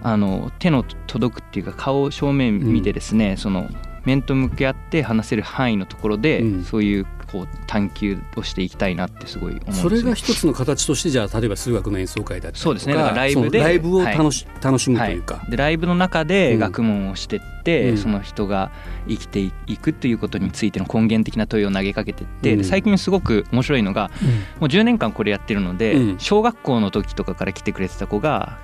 [0.03, 3.69] あの手の届くっていうか顔を正面見てですね、その
[4.07, 6.65] 面と向き合って話せる範囲のところで、うん。
[6.65, 12.95] そういうこう探求をしていきたいなってすごい思うんですよそれが一つの形としてじゃあ例えば数学の演奏会だったりとかそうですね。
[12.95, 16.59] だからライブでライブを楽し,、楽しむというか、はい、でライブの中でうん。
[16.61, 17.99] 学問をしてって、うん。
[17.99, 18.71] その人が
[19.09, 22.59] 生きていくということについての根源的な問いを投げかけてって、うん。
[22.59, 24.13] で最近すごく面白いのが
[24.61, 26.19] もう10年間これやってるので、うん。
[26.21, 28.59] 小学校の時とかから来てくれてた子が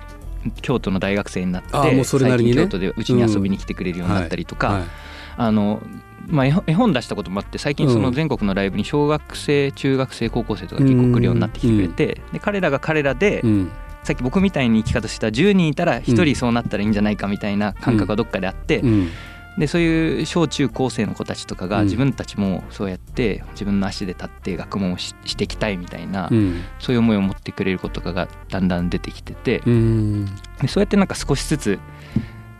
[0.61, 2.63] 京都の大学生になってもうそれなりにね。
[2.63, 4.83] 京都でうちに遊びに来てくれるようになったりとか、はい。
[5.37, 5.81] あの
[6.27, 13.71] まあ、絵本出したこともあって最近そうのん全国のライブに小学生中学生高校生とか結構来るようになってきてくれて、で彼らが彼らで、うん。
[14.03, 19.09] さっき僕みたいに生き方した10人いたら1人そうなったらいいんじゃないかみたいな感覚がどっかであって、うん。
[19.59, 26.63] でそういう小中高生の子たちとかがうん自分たちもそうやって自分の足で立って学問をししていきたいみたいな、うん。
[26.79, 30.25] そういう思いを持ってくれる子とかがだんだん出てきててうん。
[30.61, 31.79] でそうやってなんか少しずつ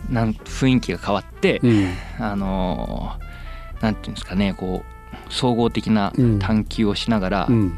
[0.10, 1.94] なん雰囲気が変わって、うん。
[2.20, 3.31] あのー
[3.82, 6.40] なんていうんですかねこう総合的なうん。
[6.40, 7.78] 探求をしながら、うん。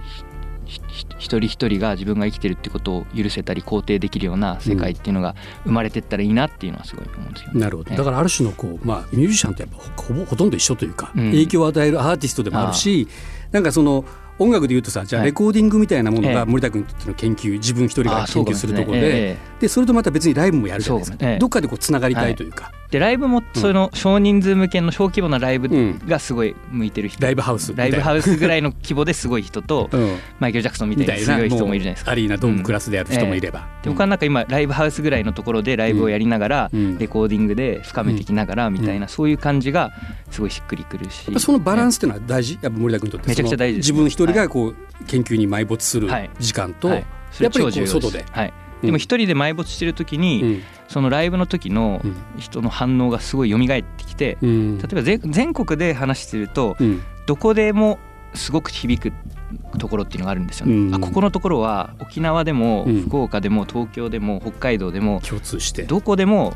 [0.66, 5.36] 一人一人が自分が生きてるってことを許せたり肯定できるような世界っていうのが
[5.66, 7.60] 生まれてったらいいなっていうのはすごい思うんですよね。
[7.60, 7.92] なるほど。
[7.92, 7.98] ええ。
[7.98, 11.26] だからある種のこう、まあ、ミュージシャンとやっぱほぼほとんど一緒というか、うん。
[11.32, 13.08] 影響を与えるアーティストでもあるし
[13.52, 14.06] なんかその
[14.40, 15.30] 音楽でいうとさじゃあはい。
[15.30, 16.34] レコーディングみたいなものええ。
[16.34, 19.38] が森田君にとっての研究自分一人が研究するところで
[19.68, 21.40] それとまた別にライブもやるじゃないですか、そうかもええ。
[21.40, 26.00] どっかでこうつながりたいというか、えでライブもその少人数向けの小規模なライブうん。
[26.06, 30.18] がすごい向いてる人、ライブハウスライブハウスぐらいの規模ですごい人と うん。
[30.40, 31.36] マイケル・ジャクソンみたいな。
[31.36, 32.12] 強い人もいるじゃないですか。
[32.12, 37.00] アリーナドームクラスでやる人もいれば、で僕はなんか今ライブハウスぐらいのところでライブをやりながらうん。
[37.00, 39.92] レコーディングで深めていきながらみたいなそういう感じが
[40.30, 41.40] すごいしっくりくるし。
[41.40, 42.60] そのバランスっていうのは大事？
[42.62, 43.30] やっぱ森田君にとって。
[43.30, 44.76] めちゃくちゃ大事自分一人がこう
[45.08, 46.30] 研究に埋没するはい。
[46.40, 47.06] 時間と、はい。
[47.34, 48.54] それやっぱり外で、はい、
[48.86, 50.62] でも一人で埋没してる時に、うん。
[50.88, 52.16] そのライブの時のうん。
[52.38, 54.78] 人の反応がすごい蘇ってきて、うん。
[54.78, 57.02] 例えば全全国で話してるとうん。
[57.26, 58.00] どこでも
[58.34, 59.14] すごく響く
[59.78, 60.74] ところっていうのがあるんですよね。
[60.74, 60.96] うん。
[60.96, 63.02] あここのところは沖縄でもうん。
[63.04, 65.84] 福岡でも東京でも北海道でも共通して。
[65.84, 66.54] どこでも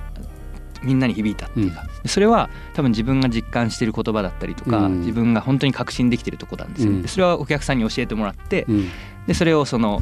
[0.83, 4.99] みんなに響いたっていうか、それは多分自分が実感してる言葉だったりとか、うん。
[4.99, 7.01] 自分が本当に確信できてるとこなんですよ、うん。
[7.01, 8.89] でそれはお客さんに教えてもらって、うん。
[9.27, 10.01] でそれをその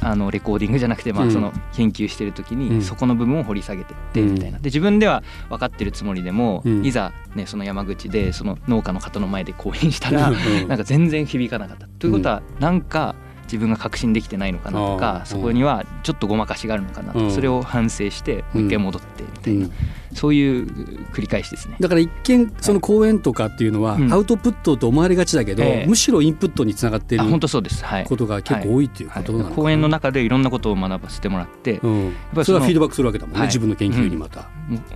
[0.00, 1.30] あのレコーディングじゃなくて、まあ、うん。
[1.30, 2.78] その研究してる時うん。
[2.78, 4.34] にそこの部分を掘り下げてってうん。
[4.34, 4.58] みたいな。
[4.58, 6.84] で自分では分かってるつもりでも、うん。
[6.84, 10.68] いざ、ね、その山口でその農家の方の前で講演したら、うん。
[10.68, 11.86] なんか全然響かなかった。
[11.98, 13.14] ということはなんか
[13.54, 15.26] 自分が確信できてないのかなとあかー。
[15.26, 17.30] そこにはちょっとごまかしがあるのかなとうん。
[17.30, 19.72] それを反省してもう一回戻ってみたいな、うん。
[20.12, 20.66] そういう
[21.12, 21.76] 繰り返しですね。
[21.78, 25.86] だから一見その講演とかっていうのはうんアウトプットと思われがちだけど、ええ。
[25.86, 28.04] むしろインプットにつながっているあ本当そうです、はい。
[28.04, 32.12] ことが結構多いっていうことなの講演の中でいろんなことを学ばせてもらって、うん。
[32.34, 33.46] ぱりそれはフィードバックするわけだもんね、はい。
[33.46, 34.48] 自分の研究にまた、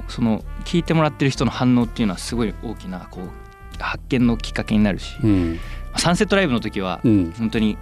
[0.09, 5.61] その聞いてもらってる人の反応っていうのはすごい大きなこう発見のきっかけになるし、うん。
[5.97, 7.33] サンセットライブの時はうん。
[7.39, 7.79] 本当に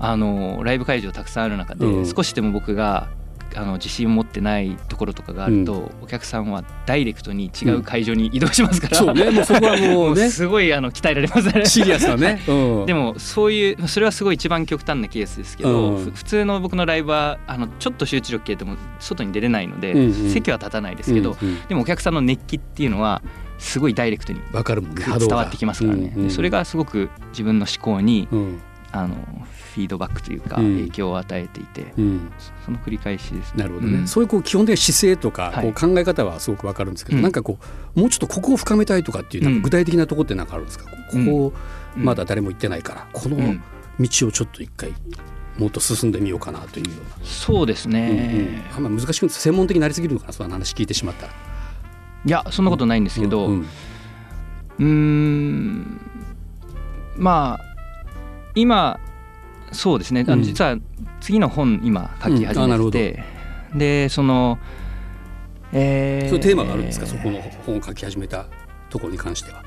[0.00, 2.06] あのライブ会場たくさんある中で、うん。
[2.06, 3.08] 少しでも僕が
[3.54, 10.28] あの自信を持ってないところとかがあると、お客さんはダイレクトに違う会場に移動しますから、そうねもうそこはもうね。
[10.30, 11.48] すごいあの鍛えられます。
[11.52, 11.66] ね。
[11.66, 12.52] シリアスだね、 う
[12.82, 20.30] ん、でもそういうそれはすごい一番極端なケースですけど、普通の僕のライブはあのちょっと集中力消えても外に出れないので、うんうん。
[20.30, 21.60] 席は立たないですけど、うんうん。
[21.68, 23.22] でもお客さんの熱気っていうのは
[23.58, 26.28] すごいダイレクトに伝わってきますからね、うんうん。
[26.28, 28.60] でそれがすごく自分の思考にうん。
[28.92, 29.16] あの
[29.72, 30.76] フィードバックというかうん。
[30.76, 32.32] 影響を与えていて、うん、
[32.64, 33.62] その繰り返しですね。
[33.62, 34.06] なるほどね、うん。
[34.08, 35.72] そういうこう基本的な姿勢とかはい。
[35.72, 37.22] こう考え方はすごくわかるんですけど、うん。
[37.22, 37.58] なんかこ
[37.96, 39.56] うもうちょっとここを深めたいとかっていうなん。
[39.56, 40.90] か具体的なところってなんかあるんですか、こ
[41.24, 41.52] こ
[41.96, 42.04] うん。
[42.04, 43.62] まだ誰も行ってないからこのうん。
[44.00, 44.92] 道をちょっと一回
[45.58, 48.00] もっと進んでみようかなというような、そうですうんうん。
[48.00, 51.32] ね、あんま難しく専門的になりすぎるのかなその話聞いてしまったら。
[52.24, 53.60] いやそんなことないんですけど、うん。
[53.60, 56.00] うーん
[57.18, 57.64] まあ
[58.54, 58.98] 今
[59.72, 60.24] そうですね。
[60.28, 60.38] あうん。
[60.40, 60.76] の実は
[61.20, 63.24] 次の本今書き始めてて、
[63.74, 64.58] でその
[65.72, 68.46] えーそういうテーマがあるんですか、そこの本を書き始めた
[68.90, 69.62] ところに関しては。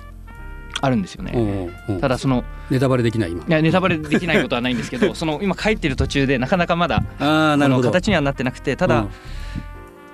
[0.81, 2.01] あるんですよね、うんうんうん。
[2.01, 3.43] ただそのネタバレできない今。
[3.47, 7.89] いやネタバレできないことはないんですけど その今書いてる途中でなかなかまだああなるほど。
[7.89, 9.09] 形にはなってなくてただ、うん。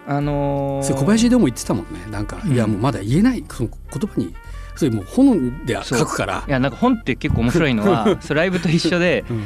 [0.07, 1.99] あのーそれ小林でも言ってたもんね。
[2.11, 2.53] なんか、うん。
[2.53, 4.33] いやもうまだ言えないその言葉に
[4.75, 6.43] それもう本で書くから。
[6.47, 9.43] いやなんか本って結構面白いのは それライブと一緒でうん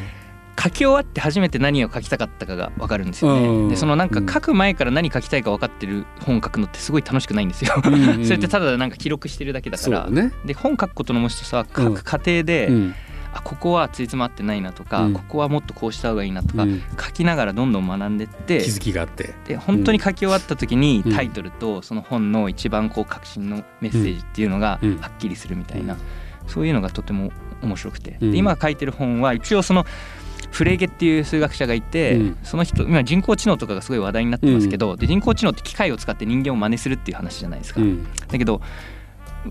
[0.62, 3.68] 書き終わって初めて何を書きたかったかが分かるんですようん。
[3.68, 3.70] ね。
[3.72, 7.74] でそのなんか書く前から何書きたいか分かってる本書くのってすごい楽しくないんですよ。
[8.24, 10.10] それってただなんか記録してるだけだから。
[10.10, 10.32] ね。
[10.46, 12.96] で本書くことの面白さは書く過程で、うん。
[13.34, 15.14] あここはついつまってないなとか、うん。
[15.14, 16.82] ここはもっとこうした方がいいなとか、うん。
[16.98, 19.34] 書きながらどんどん学んでって気づきがあって。
[19.46, 21.14] で本当に書き終わった時にうん。
[21.14, 24.98] タイトルとその本の一番こう革新のメッセージっていうのがうん。
[25.00, 25.98] はっきりするみたいな、
[26.48, 29.86] そういうのがとても面白くて、今書いてる本は一応その
[30.56, 32.38] フレーゲっていう数学者がいて、うん。
[32.44, 38.08] その人今人工知能とかがすごい話題になってますけど、で人工知能って機械を使って人間を真似するっていう話じゃないですか、うん。
[38.28, 38.62] だけど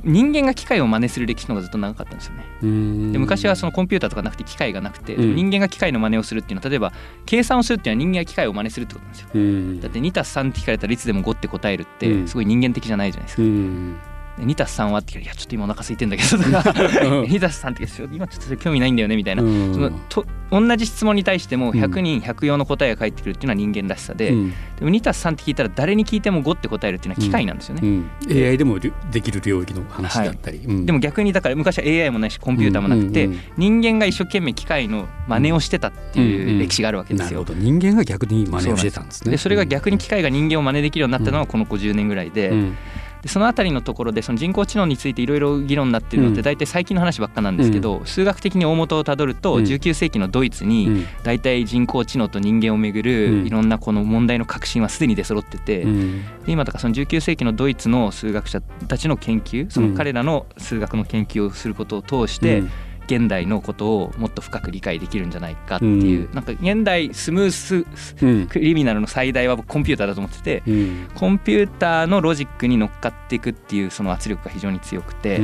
[0.03, 2.45] 人間が機械を真似する歴史の方がずっと長かったんですよね。
[2.63, 3.13] うん。
[3.13, 5.37] で昔はそのコンピューターとかなくて機械がなくて、うん。
[5.37, 6.93] 人間が機械の真似をするっていうのは例えば
[7.27, 9.29] 計算をするっていうのは人間が機械を真似するってことなんですよ。
[9.35, 9.81] うん。
[9.81, 12.23] だって 2+3 って聞かれたらいつでも5って答えるっうん。
[12.25, 14.14] てすごい人間的じゃないじゃないですか。
[14.39, 15.01] うんで 2+3 は？
[15.01, 16.39] っていやちょっと今お腹空いてんだけど。
[16.39, 19.43] とか 2+3 ってちょっと今ちょっと興味ないんだよねみたいな。
[19.43, 19.75] うん。
[19.75, 21.81] そのと同じ質問に対してもうん。
[21.81, 24.51] 100人100用の答えが返ってくるっていうのは人間らしさで、うん。
[24.51, 27.83] でも 2+3 って聞いたら誰に聞いても5って答えるっていうのは機械なんですよね。
[27.85, 28.11] うん。
[28.31, 30.87] AI でもできる領域の話だったり、うん。
[30.87, 37.41] でも逆にだから昔は AI もないしコンピューターもなくて、うんうんうん人間が一生懸命機械の真似をしてたっていう歴史があるわけですよ。
[37.41, 37.55] なるほど。
[37.55, 39.31] 人間が逆に真似をしてたんですね。
[39.31, 42.77] でそれが逆に機械が人間を真似できるようになったのはこの50年ぐらいで,、うん
[43.25, 46.37] でそのあたりのところでその人工知能についていろいろ議論になってるのっうん。
[46.37, 49.65] て大体最近の話ばっかなんですけど、数学的に大元をたどるとうん。
[49.65, 51.07] 19世紀のドイツうにん。
[51.23, 53.47] 大体人工知能と人間をめぐうるん。
[53.47, 56.23] いろんなこの問題の革新はすでに出揃ってて、うん。
[56.45, 62.71] で今だからその19世紀のドイツの数学者たちの研究その彼らの数学の研究をすることを通して、うん
[63.07, 66.35] 現代のことをもっと深く理解できるんじゃないかっていう、うん。
[66.35, 67.87] なんか現代 smooth
[68.23, 68.47] うん。
[68.47, 71.09] criminal の最大は僕コンピューターだと思っててうん。
[71.15, 75.41] コンピューターのロジックに乗っかっていくっていうその圧力が非常に強くて、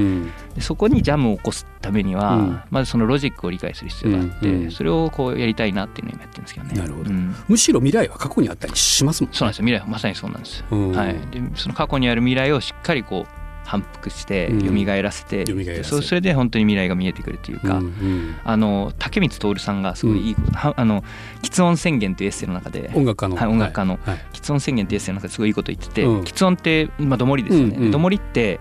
[0.61, 2.61] そこにジャムを起こすためには、うん。
[2.71, 6.75] まずそのロジックを理解する必要があって、それをこうやりたいなっていうのを今やってるんですけどね。
[6.75, 7.11] なるほど。
[7.11, 7.35] うん。
[7.49, 9.37] むしろ未来は過去にあったりしますもんね。
[9.37, 9.65] そうなんですよ。
[9.67, 10.93] 未来はまさにそうなんです、うん。
[10.93, 13.40] はい、でその過去にある未来をしっかりこう
[13.71, 14.85] 反復してうん。
[14.85, 15.85] 蘇らせて、蘇らせる。
[15.85, 21.05] そうそれで本当に未来が見えてくるというか、うんうんあの竹光徹さんがすごいいいこと、はあの
[21.43, 23.37] 喫音宣言というエッセイの中で音楽家の。
[23.37, 26.21] はい音楽家のはい喫音宣言というエッセイの中ですごいいいこと言ってて、うん。
[26.23, 28.59] 喫音ってまあどもりですよね、うんうんどもりって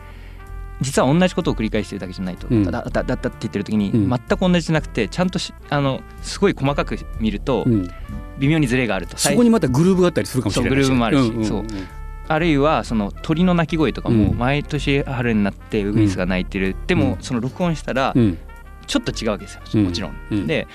[0.81, 2.63] 実は同じことを繰り返してるだけじゃないと、うん。
[2.63, 4.09] だだだだって言ってる時にうん。
[4.09, 7.89] 全く同じじゃなくてちゃんとしあのすごい細かく見るとうん。
[8.39, 10.75] 微妙にズレがあると、そこにまたグルーブがあったりするかもしれないし。
[10.75, 11.29] グルーブもあるし。
[11.29, 11.45] んんん。
[11.45, 11.65] そう
[12.29, 14.37] あるいはその鳥の鳴き声とかもうん。
[14.37, 17.17] 毎年春になってウグイスが鳴いてる、でもうん。
[17.21, 18.37] その録音したらうん。
[18.87, 19.61] ちょっと違うわけですよ。
[19.73, 19.83] うん。
[19.85, 20.15] もちろん。
[20.31, 20.47] うん。
[20.47, 20.67] で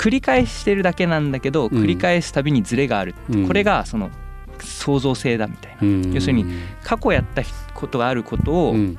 [0.00, 3.46] 繰り返してるだけなんだけど繰り返すたびにズレがある、うん。
[3.46, 4.10] これがその
[4.60, 6.12] 創造性だみたいな、うん。
[6.12, 6.46] 要するに
[6.82, 7.42] 過去やった
[7.74, 8.98] ことがあることをうん。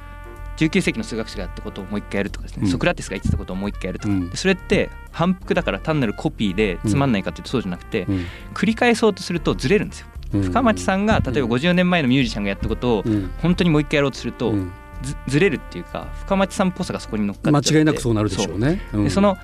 [0.58, 2.70] 19世紀の数学者がやったことをもう一回やるとかですね、うん。
[2.70, 8.26] ソクラテスが言ってたことをもう一回やるとか、それって反復だから単なるコピーでつまんないかっていうとそうじゃなくて、うん。
[8.54, 10.08] 繰り返そうとするとずれるんですよ。
[10.34, 10.42] うん。
[10.42, 13.32] 深町さんが例えば50年前のミュージシャンがやったことをうん。
[13.42, 14.72] 本当にもう一回やろうとするとうん。
[15.02, 18.82] ずずれるっていうか深町さんっぽさがそこに乗っかっちゃって間違いなくそうなるでしょうね。
[18.92, 19.04] そう。
[19.04, 19.38] でその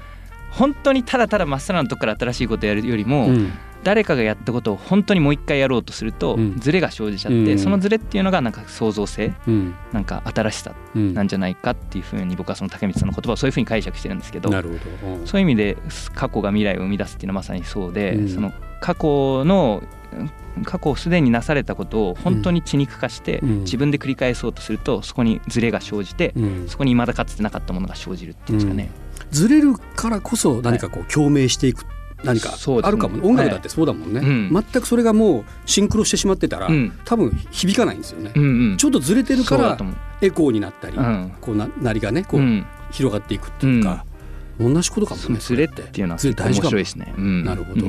[0.52, 3.52] 本当にただただまっさらなとこから新しいことをやるよりも、うん。
[3.84, 6.60] 誰かがやったことを本当にもう一回やろうとするとうん。
[6.60, 7.60] ズレが生じちゃって、うん。
[7.60, 9.76] そのズレっていうのがなんか創造性うん。
[9.94, 11.14] なんか新しさうん。
[11.14, 14.72] なんじゃないかっていうふうに僕はその竹光さんの言葉をそういうふうに解釈してるんですけどそうい
[15.38, 15.78] う意味で
[16.16, 18.30] 過去が未来を生み出すっていうのはまさにそうで、うん。
[18.30, 19.84] その過去の
[20.64, 23.60] 過去すでになされたことを本当に血肉化してうん。
[23.62, 26.68] 自分で繰り返そうとするとそこにズレが生じてうん。
[26.68, 28.90] そこに未だかつてなかったものが生じるっていうんですかね。
[29.32, 31.86] ずれるからこそ何かこう共鳴していく
[32.24, 34.50] 何かあるかも、音楽だってそうだもんね、うん。
[34.52, 36.92] 全くそれがもうシンクロしてしまってたら、うん。
[37.06, 38.78] 多分響かないんですよね、うんうん。
[38.78, 39.78] ちょっとずれてるから
[40.22, 41.34] エコーになったり、うん。
[41.40, 42.66] こうななりがねこう、うん。
[42.90, 44.04] 広がっていくっていうか、
[44.60, 47.14] 同じことかもねそのズレっていうのは面白いですね。
[47.16, 47.44] うん。
[47.44, 47.86] なるほど、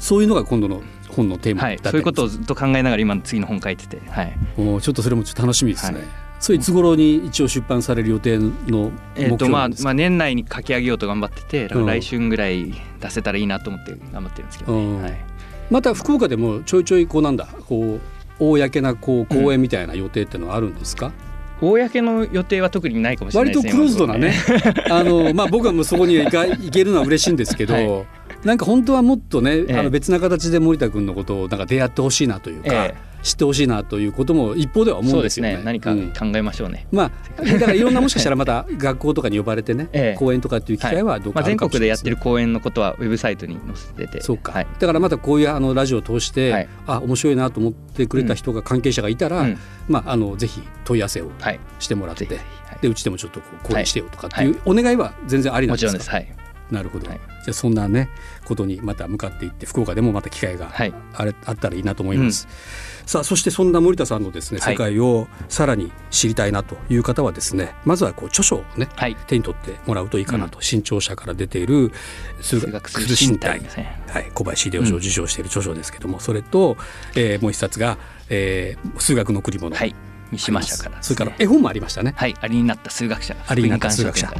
[0.00, 6.08] そういうのが今度の本のテーマはい、だったりそういうことをずっと考えながら今の次の本書いてて、はい、おーちょっとそれもちょっと楽しみですね、はい。
[6.38, 15.02] それいつ頃に一応出版される予定の目えっ、とまあまあ年内に書き上げようと頑張ってて、来春ぐらい出せたらいいなと思って頑張ってるんですけどうん。
[15.02, 15.02] ね。
[15.02, 15.24] はい、
[15.70, 18.00] また福岡でもちょいちょいこうなんだこう
[18.38, 21.12] 公なこう公演みたいな予定っていうのはあるんですか、
[21.60, 23.72] 公の予定は特にないかもしれないですね。
[23.72, 24.34] 割とクローズドなね。
[24.90, 29.78] あの、まあ、僕はもうそこに行か行けるのは嬉しいんですけど、はいなんか本当はもっとね、ええ。
[29.78, 35.52] あの別な形で森田君のことをなんか出会ってほしいなというか、え知ってほしいなということも一方では思そううんでですよね。
[35.52, 35.64] すね。
[35.64, 36.86] 何かうん考えましょうね。
[36.90, 40.18] まあ、だからいろんなもしかしたらまた 学校とかに呼ばれてね、ええ。
[40.18, 41.80] 講演とかっていう機会はどうかまあ全あるかもしれない。
[41.80, 46.68] すね国でやってる公演のことはウェブサイトに載せてて、そうか、はい、だからまたこういうあのラジオを通して、はい。
[46.86, 49.58] あ面白いなと思ってくれた人が、関係者がいたら、うん。
[49.88, 52.38] まあ、あのぜひ問い合わせをはい、してもらって、はい。
[52.80, 55.92] でうちでもちょっとこう講演してよとかっていうお願いは全然ありなんですか？
[55.92, 56.32] もちろんです。
[56.32, 56.39] はい。
[56.70, 57.20] なるほど、はい。
[57.44, 58.08] じゃあそんなね
[58.44, 60.92] ことにまた向かっていって福岡でもまた機会がはい。
[61.14, 62.48] あれあったらいいなと思います、
[63.06, 69.16] さあそしてそんな森田さんのですねはい世界をさらに知りたいなという方はですねまずはこう著書をねはい。
[69.26, 71.92] 手に取ってもらうといいかなと、新潮社から出ている
[72.40, 73.68] 数数学学する身体ね。
[74.08, 76.76] はい、小林秀夫賞を受賞している著書ですけども、それと、
[77.14, 79.94] えーもう一冊が、えー数学の贈り物」はい
[80.30, 83.36] 三島社からねそれから絵本もありましたね、はい、アリになった数学者。
[83.46, 84.32] アリになった数学者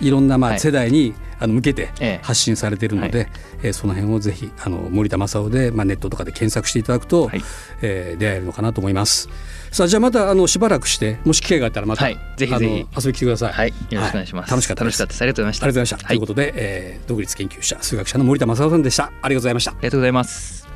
[0.00, 3.28] いろんなまあはい世代にあの向けてええ発信されているので、
[3.62, 7.42] えーその辺をぜひあの森田正夫で、まあ、ネットとかで検索していただくと、はい
[7.82, 9.28] えー出会えるのかなと思います。
[9.70, 13.52] さあじゃあまたあのしばらくしてもし機会があったらまた、はいぜひぜひ遊びに来てください。
[13.52, 14.50] はい、よろしくお願いします。
[14.50, 14.84] 楽しかった。
[14.84, 15.14] 楽しかった。
[15.14, 15.66] ありがとうございました。
[15.66, 15.96] ありがとうございました。
[15.96, 19.04] はいということで、えー独立研究者数学者の森田正夫さんでした。
[19.04, 19.74] ありがとうございましたあ。
[19.80, 20.75] りがとうございます。